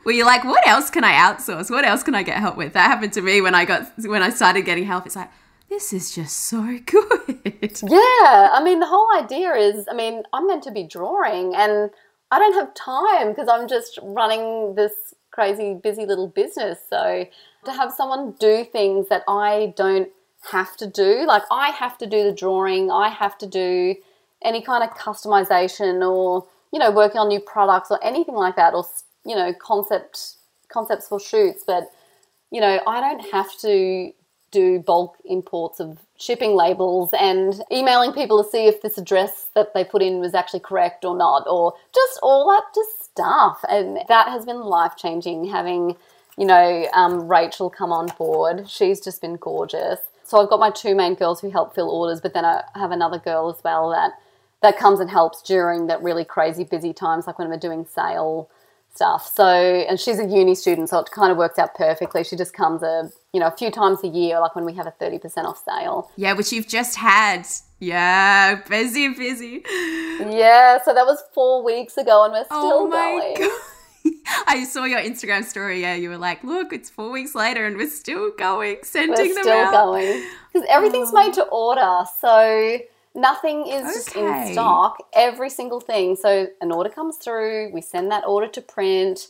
[0.05, 1.69] Well, you're like, what else can I outsource?
[1.69, 2.75] What else can I get help with?
[2.75, 5.05] That happened to me when I got when I started getting help.
[5.05, 5.31] It's like,
[5.69, 7.81] this is just so good.
[7.83, 11.91] Yeah, I mean, the whole idea is, I mean, I'm meant to be drawing, and
[12.31, 14.93] I don't have time because I'm just running this
[15.37, 16.79] crazy busy little business.
[16.89, 17.27] So
[17.67, 20.09] to have someone do things that I don't
[20.51, 23.95] have to do, like I have to do the drawing, I have to do
[24.43, 28.73] any kind of customization or you know working on new products or anything like that,
[28.73, 28.85] or
[29.27, 30.37] you know concept
[30.69, 31.91] concepts for shoots, but
[32.51, 34.13] you know I don't have to
[34.53, 39.75] do bulk imports of shipping labels and emailing people to see if this address that
[39.75, 43.65] they put in was actually correct or not, or just all that just stuff.
[43.69, 45.97] And that has been life changing having,
[46.37, 48.69] you know, um, Rachel come on board.
[48.69, 50.01] She's just been gorgeous.
[50.23, 52.91] So I've got my two main girls who help fill orders, but then I have
[52.91, 54.13] another girl as well that
[54.63, 58.51] that comes and helps during that really crazy busy times, like when we're doing sale
[58.97, 59.31] stuff.
[59.35, 62.25] So, and she's a uni student, so it kind of works out perfectly.
[62.25, 64.87] She just comes a you know a few times a year, like when we have
[64.87, 66.11] a thirty percent off sale.
[66.17, 67.47] Yeah, which you've just had.
[67.79, 69.63] Yeah, busy, busy.
[70.19, 73.49] Yeah, so that was four weeks ago, and we're oh still oh my going.
[73.49, 73.61] God.
[74.47, 75.83] I saw your Instagram story.
[75.83, 79.35] Yeah, you were like, "Look, it's four weeks later, and we're still going, sending We're
[79.35, 81.25] them still out." going because everything's oh.
[81.25, 82.79] made to order, so
[83.17, 84.47] nothing is just Okay.
[84.49, 84.99] in stock.
[85.13, 86.15] Every single thing.
[86.17, 89.29] So an order comes through, we send that order to print.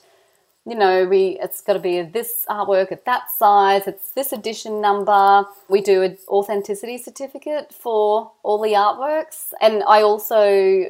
[0.68, 3.86] You know, we it's got to be this artwork at that size.
[3.86, 5.44] It's this edition number.
[5.68, 10.86] We do an authenticity certificate for all the artworks, and I also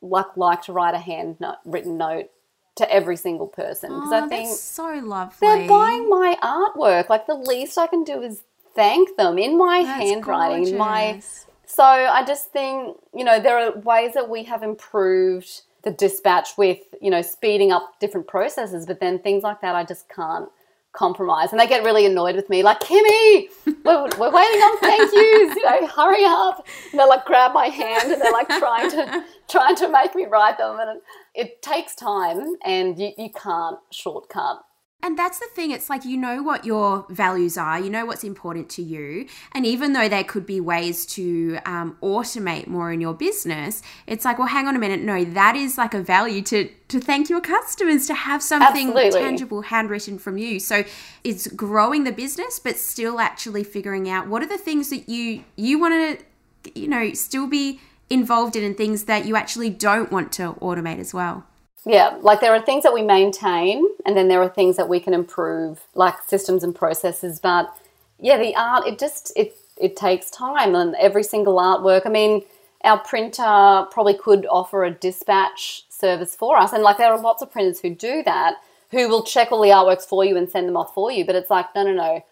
[0.00, 2.30] like like to write a hand note, written note
[2.76, 5.34] to every single person because Oh, I think so lovely.
[5.40, 7.10] they're buying my artwork.
[7.10, 11.06] Like the least I can do is thank them in my That's handwriting, in my
[11.10, 11.44] gorgeous.
[11.70, 16.56] So I just think, you know, there are ways that we have improved the dispatch
[16.56, 20.48] with, you know, speeding up different processes, but then things like that I just can't
[20.92, 21.50] compromise.
[21.50, 23.48] And they get really annoyed with me, like, Kimmy,
[23.84, 26.66] we're, we're waiting on thank yous, you know, hurry up.
[26.90, 30.24] And they like grab my hand and they're like trying to trying to make me
[30.24, 30.78] write them.
[30.80, 31.02] And
[31.34, 34.64] it takes time and you, you can't shortcut
[35.00, 38.24] And that's the thing, it's like you know what your values are, you know what's
[38.24, 39.28] important to you.
[39.52, 44.24] And even though there could be ways to um, automate more in your business, it's
[44.24, 47.30] like, well, hang on a minute, no, that is like a value to, to thank
[47.30, 49.20] your customers, to have something Absolutely.
[49.20, 50.58] tangible handwritten from you.
[50.58, 50.82] So
[51.22, 55.44] it's growing the business, but still actually figuring out what are the things that you
[55.54, 56.18] you want
[56.64, 57.80] to, you know, still be
[58.10, 61.46] involved in and things that you actually don't want to automate as well.
[61.86, 65.00] Yeah, like there are things that we maintain, and then there are things that we
[65.00, 67.40] can improve, like systems and processes.
[67.40, 67.74] But
[68.20, 72.06] yeah, the art it just it it takes time, and every single artwork.
[72.06, 72.42] I mean,
[72.84, 77.42] our printer probably could offer a dispatch service for us, and like there are lots
[77.42, 78.56] of printers who do that,
[78.90, 81.24] who will check all the artworks for you and send them off for you.
[81.24, 82.24] But it's like, no, no, no,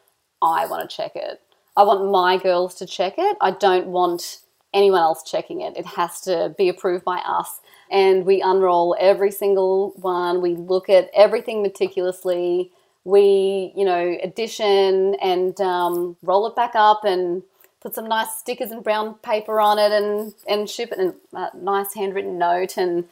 [0.43, 1.41] I want to check it.
[1.77, 3.37] I want my girls to check it.
[3.41, 4.41] I don't want
[4.75, 5.77] anyone else checking it.
[5.77, 7.61] It has to be approved by us.
[7.91, 10.43] And we unroll every single one.
[10.43, 12.73] We look at everything meticulously.
[13.05, 17.43] We, you know, addition and um, roll it back up and
[17.81, 21.57] put some nice stickers and brown paper on it and, and ship it and a
[21.57, 23.05] nice handwritten note and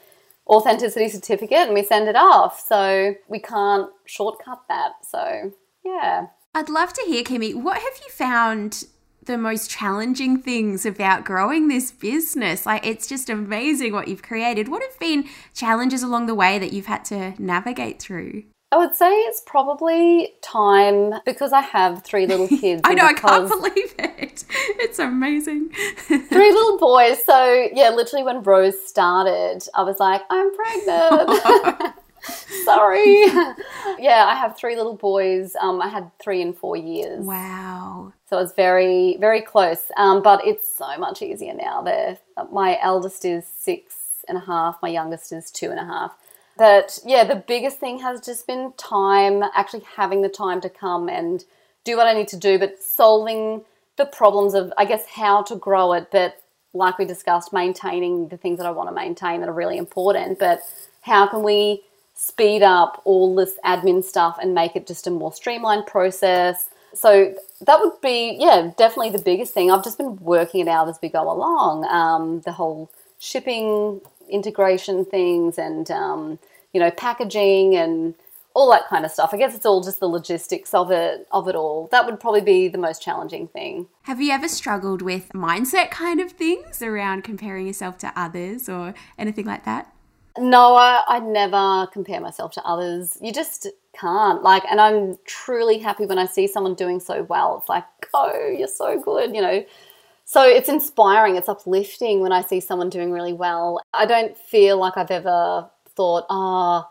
[0.49, 2.65] authenticity certificate and we send it off.
[2.67, 4.95] So we can't shortcut that.
[5.09, 5.53] So
[5.85, 6.27] yeah.
[6.55, 8.85] I'd love to hear, Kimmy, what have you found
[9.27, 12.67] the most challenging things about growing this business?
[12.67, 14.69] Like, it's just amazing what you've created.
[14.69, 18.45] What have been challenges along the way that you've had to navigate through?
[18.73, 22.81] I would say it's probably time because I have three little kids.
[22.85, 24.45] I know, I can't believe it.
[24.81, 25.69] It's amazing.
[25.97, 27.23] three little boys.
[27.25, 31.95] So yeah, literally when Rose started, I was like, I'm pregnant.
[32.65, 33.27] Sorry.
[33.99, 35.55] yeah, I have three little boys.
[35.61, 37.25] Um, I had three in four years.
[37.25, 38.13] wow.
[38.35, 39.93] So it's very, very close.
[39.97, 41.83] Um, but it's so much easier now.
[41.83, 42.19] They're,
[42.51, 44.77] my eldest is six and a half.
[44.83, 46.17] My youngest is two and a half.
[46.59, 51.09] But yeah, the biggest thing has just been time, actually having the time to come
[51.09, 51.45] and
[51.85, 53.63] do what I need to do, but solving
[53.99, 56.09] the problems of, I guess, how to grow it.
[56.11, 56.43] But
[56.73, 60.41] like we discussed, maintaining the things that I want to maintain that are really important.
[60.41, 60.59] But
[61.03, 61.83] how can we
[62.15, 66.69] speed up all this admin stuff and make it just a more streamlined process?
[66.95, 69.71] So that would be, yeah, definitely the biggest thing.
[69.71, 71.85] I've just been working it out as we go along.
[71.87, 76.39] Um, the whole shipping integration things and, um,
[76.73, 78.15] you know, packaging and
[78.55, 79.31] all that kind of stuff.
[79.33, 81.89] I guess it's all just the logistics of it, of it all.
[81.91, 83.89] That would probably be the most challenging thing.
[84.03, 88.95] Have you ever struggled with mindset kind of things around comparing yourself to others or
[89.19, 89.93] anything like that?
[90.39, 93.19] No, I, I never compare myself to others.
[93.21, 94.43] You just can't.
[94.43, 97.59] Like, and I'm truly happy when I see someone doing so well.
[97.59, 99.65] It's like, oh, you're so good, you know.
[100.25, 103.83] So it's inspiring, it's uplifting when I see someone doing really well.
[103.93, 106.89] I don't feel like I've ever thought, ah,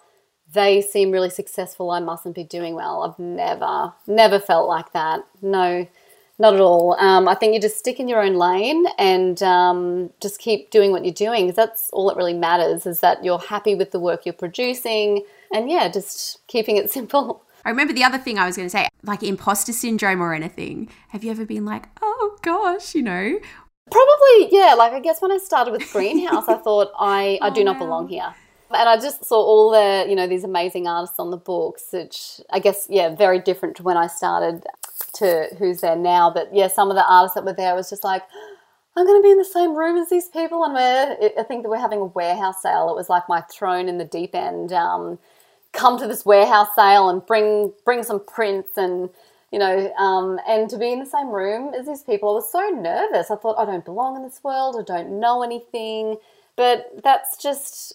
[0.53, 3.03] they seem really successful, I mustn't be doing well.
[3.03, 5.25] I've never, never felt like that.
[5.41, 5.87] No,
[6.37, 6.95] not at all.
[6.99, 10.91] Um, I think you just stick in your own lane and um, just keep doing
[10.91, 13.99] what you're doing because that's all that really matters is that you're happy with the
[13.99, 17.43] work you're producing and yeah, just keeping it simple.
[17.65, 20.89] I remember the other thing I was going to say, like imposter syndrome or anything.
[21.09, 23.39] Have you ever been like, oh gosh, you know?
[23.89, 24.73] Probably, yeah.
[24.73, 27.79] Like I guess when I started with Greenhouse, I thought I, I do oh, not
[27.79, 28.33] belong here.
[28.75, 32.41] And I just saw all the, you know, these amazing artists on the books, which
[32.49, 34.65] I guess, yeah, very different to when I started
[35.13, 36.31] to who's there now.
[36.31, 38.23] But yeah, some of the artists that were there was just like,
[38.95, 40.63] I'm going to be in the same room as these people.
[40.63, 42.89] And we're, I think that we're having a warehouse sale.
[42.89, 44.73] It was like my thrown in the deep end.
[44.73, 45.19] Um,
[45.73, 49.09] come to this warehouse sale and bring bring some prints and
[49.51, 52.51] you know, um, and to be in the same room as these people, I was
[52.51, 53.29] so nervous.
[53.29, 54.75] I thought I don't belong in this world.
[54.79, 56.17] I don't know anything.
[56.55, 57.93] But that's just,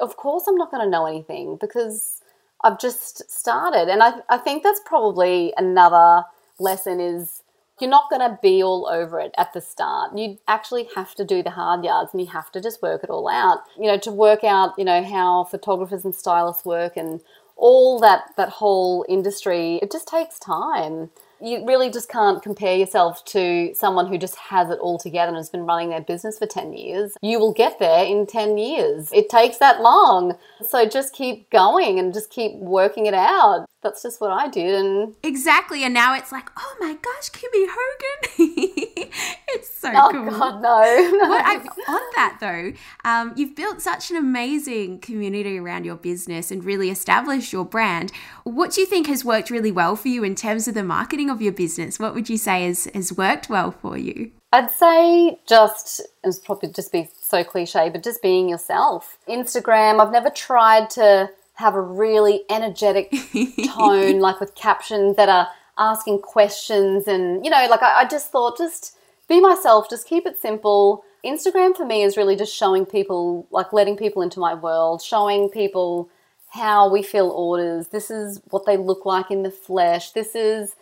[0.00, 2.22] of course, I'm not going to know anything because
[2.62, 3.88] I've just started.
[3.88, 6.24] And I, I think that's probably another
[6.60, 7.42] lesson is
[7.80, 10.16] you're not going to be all over it at the start.
[10.16, 13.10] You actually have to do the hard yards and you have to just work it
[13.10, 13.60] all out.
[13.78, 17.20] You know, to work out, you know, how photographers and stylists work and
[17.56, 21.10] all that that whole industry, it just takes time
[21.42, 25.36] you really just can't compare yourself to someone who just has it all together and
[25.36, 27.16] has been running their business for 10 years.
[27.22, 29.10] You will get there in 10 years.
[29.12, 30.36] It takes that long.
[30.66, 33.66] So just keep going and just keep working it out.
[33.82, 35.84] That's just what I did and Exactly.
[35.84, 39.10] And now it's like, "Oh my gosh, Kimmy Hogan."
[39.48, 40.30] it's so oh, cool.
[40.30, 41.18] God, no.
[41.22, 41.32] no.
[41.32, 41.56] I,
[41.88, 42.72] on that though,
[43.04, 48.12] um, you've built such an amazing community around your business and really established your brand.
[48.44, 51.30] What do you think has worked really well for you in terms of the marketing
[51.30, 51.98] of your business?
[51.98, 54.32] What would you say has, has worked well for you?
[54.52, 59.18] I'd say just, it's probably just be so cliche, but just being yourself.
[59.28, 63.10] Instagram, I've never tried to have a really energetic
[63.68, 67.06] tone, like with captions that are asking questions.
[67.06, 68.96] And, you know, like I, I just thought, just
[69.28, 71.04] be myself, just keep it simple.
[71.24, 75.48] Instagram for me is really just showing people, like letting people into my world, showing
[75.50, 76.08] people
[76.48, 77.88] how we fill orders.
[77.88, 80.12] This is what they look like in the flesh.
[80.12, 80.74] This is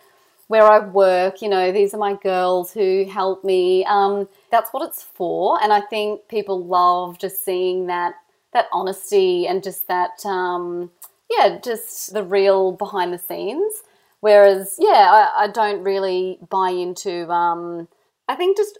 [0.47, 1.41] where I work.
[1.41, 3.85] You know, these are my girls who help me.
[3.85, 5.61] Um, that's what it's for.
[5.61, 8.15] And I think people love just seeing that
[8.53, 10.91] that honesty and just that um,
[11.29, 13.83] yeah, just the real behind the scenes.
[14.21, 17.29] Whereas, yeah, I, I don't really buy into.
[17.29, 17.87] Um,
[18.27, 18.77] I think just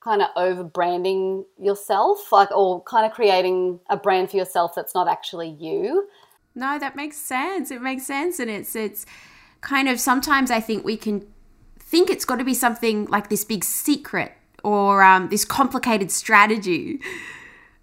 [0.00, 4.94] kind of over branding yourself, like, or kind of creating a brand for yourself that's
[4.94, 6.08] not actually you.
[6.54, 7.70] No, that makes sense.
[7.70, 9.04] It makes sense, and it's it's
[9.60, 11.26] kind of sometimes I think we can
[11.78, 14.32] think it's got to be something like this big secret
[14.64, 17.00] or um, this complicated strategy.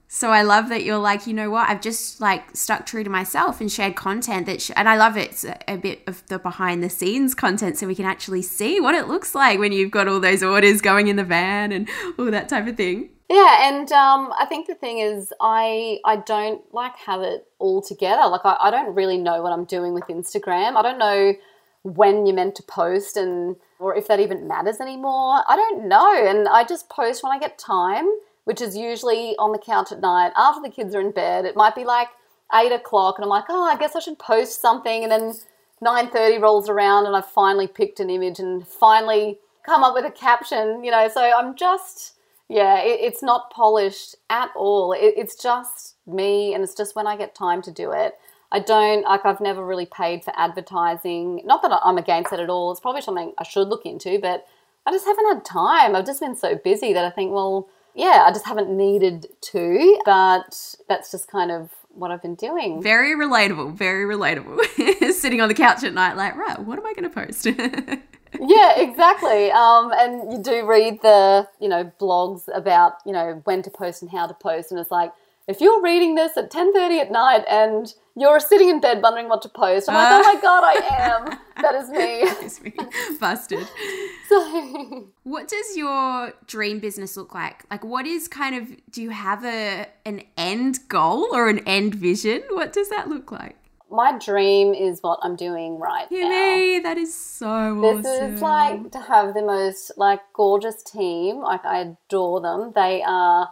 [0.08, 1.70] So I love that you're like, you know what?
[1.70, 5.18] I've just like stuck true to myself and shared content that, sh- and I love
[5.18, 5.32] it.
[5.32, 8.96] It's a, bit of the behind the scenes content so we can actually see what
[8.96, 12.32] it looks like when you've got all those orders going in the van and all
[12.32, 13.10] that type of thing.
[13.30, 17.82] Yeah, and um, I think the thing is, I I don't like have it all
[17.82, 18.28] together.
[18.28, 20.76] Like I, I don't really know what I'm doing with Instagram.
[20.76, 21.34] I don't know
[21.82, 25.44] when you're meant to post and or if that even matters anymore.
[25.48, 26.13] I don't know.
[26.28, 28.06] And I just post when I get time,
[28.45, 31.45] which is usually on the couch at night after the kids are in bed.
[31.45, 32.08] It might be like
[32.53, 35.03] eight o'clock, and I'm like, oh, I guess I should post something.
[35.03, 35.34] And then
[35.84, 40.12] 9:30 rolls around, and I've finally picked an image and finally come up with a
[40.12, 40.84] caption.
[40.84, 42.13] You know, so I'm just
[42.47, 44.93] yeah, it, it's not polished at all.
[44.93, 48.13] It, it's just me, and it's just when I get time to do it.
[48.51, 51.41] I don't like I've never really paid for advertising.
[51.45, 52.71] Not that I'm against it at all.
[52.71, 54.45] It's probably something I should look into, but
[54.86, 55.95] I just haven't had time.
[55.95, 60.01] I've just been so busy that I think, well, yeah, I just haven't needed to,
[60.05, 62.84] but that's just kind of what I've been doing.
[62.84, 65.13] Very relatable, very relatable.
[65.13, 67.45] Sitting on the couch at night, like, right, what am I going to post?
[68.39, 69.49] yeah, exactly.
[69.51, 74.01] Um, and you do read the, you know, blogs about, you know, when to post
[74.01, 75.13] and how to post, and it's like,
[75.47, 79.41] if you're reading this at 10.30 at night and you're sitting in bed wondering what
[79.43, 81.17] to post, I'm like, oh my god, I ah.
[81.17, 81.39] am.
[81.62, 81.97] That is me.
[82.25, 82.73] that is me.
[83.19, 83.67] Busted.
[84.27, 87.63] So, what does your dream business look like?
[87.69, 88.75] Like, what is kind of?
[88.89, 92.41] Do you have a an end goal or an end vision?
[92.49, 93.55] What does that look like?
[93.91, 96.27] My dream is what I'm doing right now.
[96.27, 97.81] Me, that is so awesome?
[98.01, 98.34] this awesome.
[98.34, 101.41] is like to have the most like gorgeous team.
[101.41, 102.71] Like I adore them.
[102.73, 103.51] They are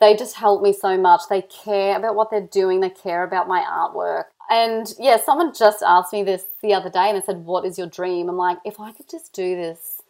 [0.00, 1.22] they just help me so much.
[1.28, 4.24] They care about what they're doing, they care about my artwork.
[4.50, 7.78] And yeah, someone just asked me this the other day and they said, What is
[7.78, 8.28] your dream?
[8.28, 10.02] I'm like, if I could just do this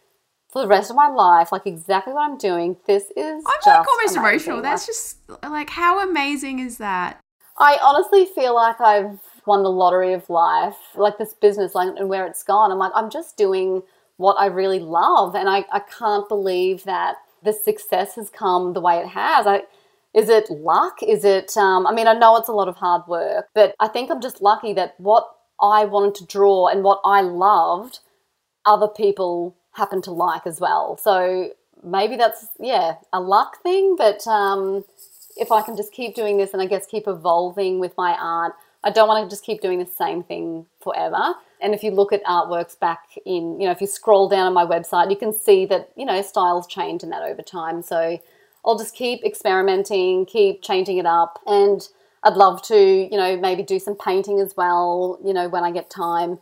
[0.50, 3.86] for the rest of my life, like exactly what I'm doing, this is I'm like
[3.86, 4.18] almost amazing.
[4.18, 4.62] emotional.
[4.62, 7.20] That's just like how amazing is that?
[7.58, 12.08] I honestly feel like I've won the lottery of life, like this business like, and
[12.08, 12.72] where it's gone.
[12.72, 13.82] I'm like, I'm just doing
[14.16, 15.34] what I really love.
[15.34, 19.46] And I, I can't believe that the success has come the way it has.
[19.46, 19.62] I,
[20.14, 21.02] is it luck?
[21.02, 23.88] Is it, um, I mean, I know it's a lot of hard work, but I
[23.88, 25.26] think I'm just lucky that what
[25.60, 28.00] I wanted to draw and what I loved,
[28.64, 30.96] other people happen to like as well.
[30.96, 31.50] So
[31.82, 34.84] maybe that's yeah a luck thing, but um,
[35.36, 38.54] if I can just keep doing this and I guess keep evolving with my art,
[38.84, 41.34] I don't want to just keep doing the same thing forever.
[41.60, 44.52] And if you look at artworks back in, you know, if you scroll down on
[44.52, 47.80] my website, you can see that, you know, styles change in that over time.
[47.80, 48.20] So
[48.64, 51.40] I'll just keep experimenting, keep changing it up.
[51.46, 51.88] And
[52.22, 55.70] I'd love to, you know, maybe do some painting as well, you know, when I
[55.70, 56.38] get time,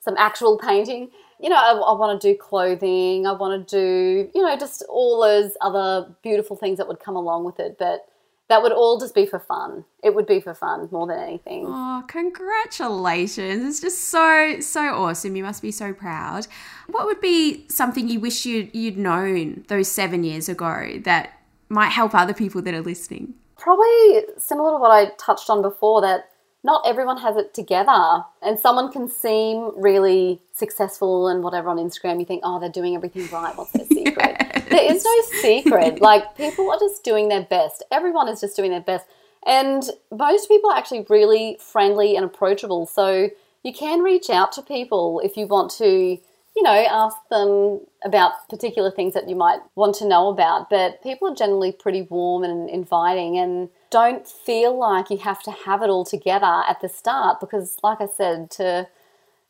[0.00, 1.10] some actual painting.
[1.38, 4.82] You know, I, I want to do clothing, I want to do, you know, just
[4.88, 7.76] all those other beautiful things that would come along with it.
[7.78, 8.06] But
[8.48, 9.84] that would all just be for fun.
[10.02, 11.66] It would be for fun more than anything.
[11.68, 13.64] Oh, congratulations.
[13.64, 15.34] It's just so, so awesome.
[15.34, 16.46] You must be so proud.
[16.86, 21.88] What would be something you wish you'd, you'd known those seven years ago that might
[21.88, 23.34] help other people that are listening?
[23.56, 26.30] Probably similar to what I touched on before that
[26.66, 28.24] not everyone has it together.
[28.42, 32.18] And someone can seem really successful and whatever on Instagram.
[32.18, 33.56] You think, oh, they're doing everything right.
[33.56, 34.36] What's their secret?
[34.40, 34.52] yes.
[34.76, 36.02] There is no secret.
[36.02, 37.84] like, people are just doing their best.
[37.92, 39.06] Everyone is just doing their best.
[39.46, 42.84] And most people are actually really friendly and approachable.
[42.86, 43.30] So
[43.62, 46.18] you can reach out to people if you want to
[46.56, 50.70] you know, ask them about particular things that you might want to know about.
[50.70, 55.50] But people are generally pretty warm and inviting and don't feel like you have to
[55.50, 58.88] have it all together at the start because, like I said, to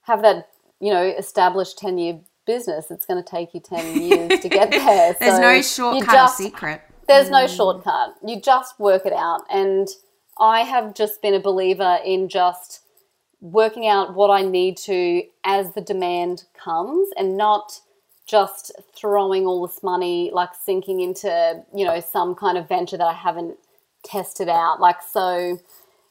[0.03, 0.49] have that,
[0.81, 4.71] you know, established 10 year business, it's going to take you 10 years to get
[4.71, 5.17] there.
[5.19, 6.83] there's so no shortcut just, secret.
[7.09, 7.33] There's mm.
[7.33, 8.15] no shortcut.
[8.25, 9.43] You just work it out.
[9.51, 9.89] And
[10.39, 12.83] I have just been a believer in just
[13.41, 17.81] working out what I need to as the demand comes and not
[18.27, 23.07] just throwing all this money like sinking into you know some kind of venture that
[23.07, 23.57] I haven't
[24.07, 25.59] tested out like so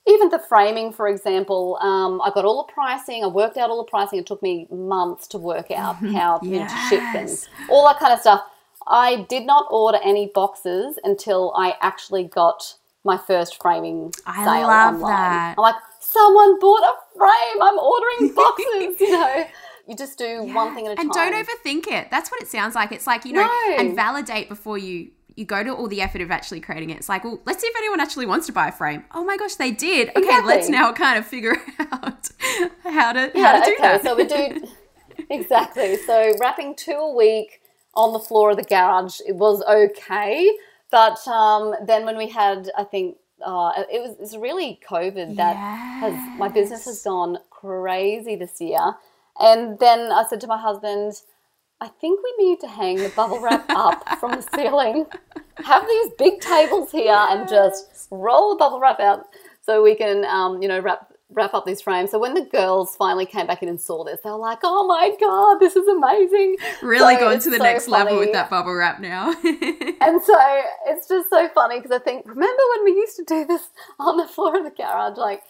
[0.08, 3.84] even the framing for example um, I got all the pricing I worked out all
[3.84, 6.72] the pricing it took me months to work out how yes.
[6.72, 8.42] to ship things all that kind of stuff
[8.88, 14.68] I did not order any boxes until I actually got my first framing I sale
[14.68, 15.12] love online.
[15.12, 15.56] That.
[15.58, 15.76] I'm like
[16.16, 17.62] someone bought a frame.
[17.62, 19.46] I'm ordering boxes, you know.
[19.88, 20.54] You just do yeah.
[20.54, 21.34] one thing at a and time.
[21.34, 22.10] And don't overthink it.
[22.10, 22.92] That's what it sounds like.
[22.92, 23.76] It's like, you know, no.
[23.78, 26.98] and validate before you you go to all the effort of actually creating it.
[26.98, 29.04] It's like, well, let's see if anyone actually wants to buy a frame.
[29.14, 30.10] Oh my gosh, they did.
[30.10, 30.56] Okay, exactly.
[30.56, 32.30] let's now kind of figure out
[32.84, 33.82] how to yeah, how to do okay.
[33.82, 34.04] that.
[34.04, 34.68] So we do
[35.30, 35.98] exactly.
[35.98, 37.62] So wrapping two a week
[37.94, 40.52] on the floor of the garage, it was okay.
[40.92, 45.56] But um, then when we had, I think uh, it was it's really COVID that
[45.56, 46.00] yes.
[46.00, 48.96] has my business has gone crazy this year.
[49.38, 51.16] And then I said to my husband,
[51.86, 55.06] I think we need to hang the bubble wrap up from the ceiling.
[55.64, 59.28] Have these big tables here and just roll the bubble wrap out
[59.62, 62.10] so we can, um, you know, wrap wrap up these frames.
[62.10, 64.88] So when the girls finally came back in and saw this, they were like, "Oh
[64.88, 68.06] my god, this is amazing!" Really so going to the so next funny.
[68.06, 69.30] level with that bubble wrap now.
[69.44, 73.46] and so it's just so funny because I think, remember when we used to do
[73.46, 73.62] this
[74.00, 75.44] on the floor of the garage, like.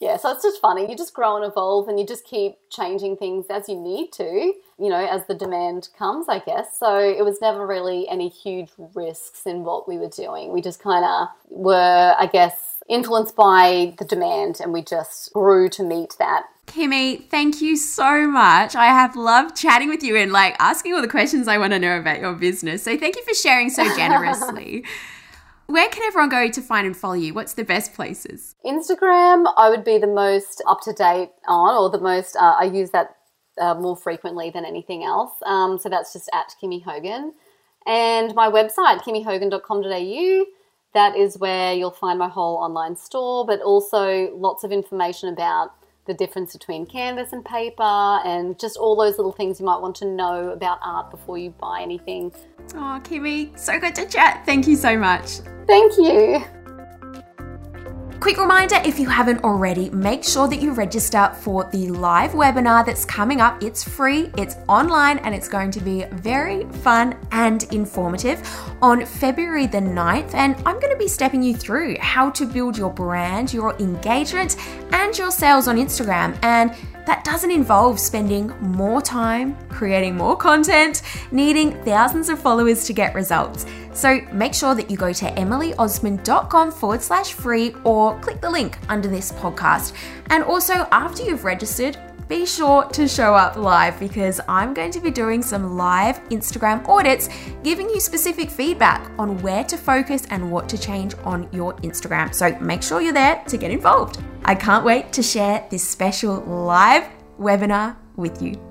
[0.00, 0.88] Yeah, so it's just funny.
[0.88, 4.24] You just grow and evolve and you just keep changing things as you need to,
[4.24, 6.78] you know, as the demand comes, I guess.
[6.78, 10.52] So it was never really any huge risks in what we were doing.
[10.52, 12.54] We just kind of were, I guess,
[12.88, 16.44] influenced by the demand and we just grew to meet that.
[16.66, 18.76] Kimmy, thank you so much.
[18.76, 21.78] I have loved chatting with you and like asking all the questions I want to
[21.78, 22.84] know about your business.
[22.84, 24.84] So thank you for sharing so generously.
[25.68, 27.34] Where can everyone go to find and follow you?
[27.34, 28.54] What's the best places?
[28.64, 32.64] Instagram, I would be the most up to date on, or the most, uh, I
[32.64, 33.16] use that
[33.60, 35.32] uh, more frequently than anything else.
[35.44, 37.34] Um, so that's just at Kimmy Hogan.
[37.86, 40.44] And my website, kimmyhogan.com.au
[40.94, 45.77] that is where you'll find my whole online store, but also lots of information about
[46.08, 49.94] the difference between canvas and paper and just all those little things you might want
[49.96, 52.32] to know about art before you buy anything.
[52.74, 54.44] Oh, Kimmy, so good to chat.
[54.44, 55.38] Thank you so much.
[55.66, 56.42] Thank you.
[58.28, 62.84] Quick reminder if you haven't already, make sure that you register for the live webinar
[62.84, 63.62] that's coming up.
[63.62, 68.46] It's free, it's online, and it's going to be very fun and informative
[68.82, 70.34] on February the 9th.
[70.34, 74.56] And I'm going to be stepping you through how to build your brand, your engagement,
[74.92, 76.38] and your sales on Instagram.
[76.42, 76.74] And
[77.08, 81.00] that doesn't involve spending more time, creating more content,
[81.32, 83.64] needing thousands of followers to get results.
[83.94, 88.76] So make sure that you go to emilyosmond.com forward slash free or click the link
[88.90, 89.94] under this podcast.
[90.28, 91.96] And also, after you've registered,
[92.28, 96.86] be sure to show up live because I'm going to be doing some live Instagram
[96.86, 97.28] audits,
[97.64, 102.34] giving you specific feedback on where to focus and what to change on your Instagram.
[102.34, 104.20] So make sure you're there to get involved.
[104.44, 107.08] I can't wait to share this special live
[107.40, 108.67] webinar with you.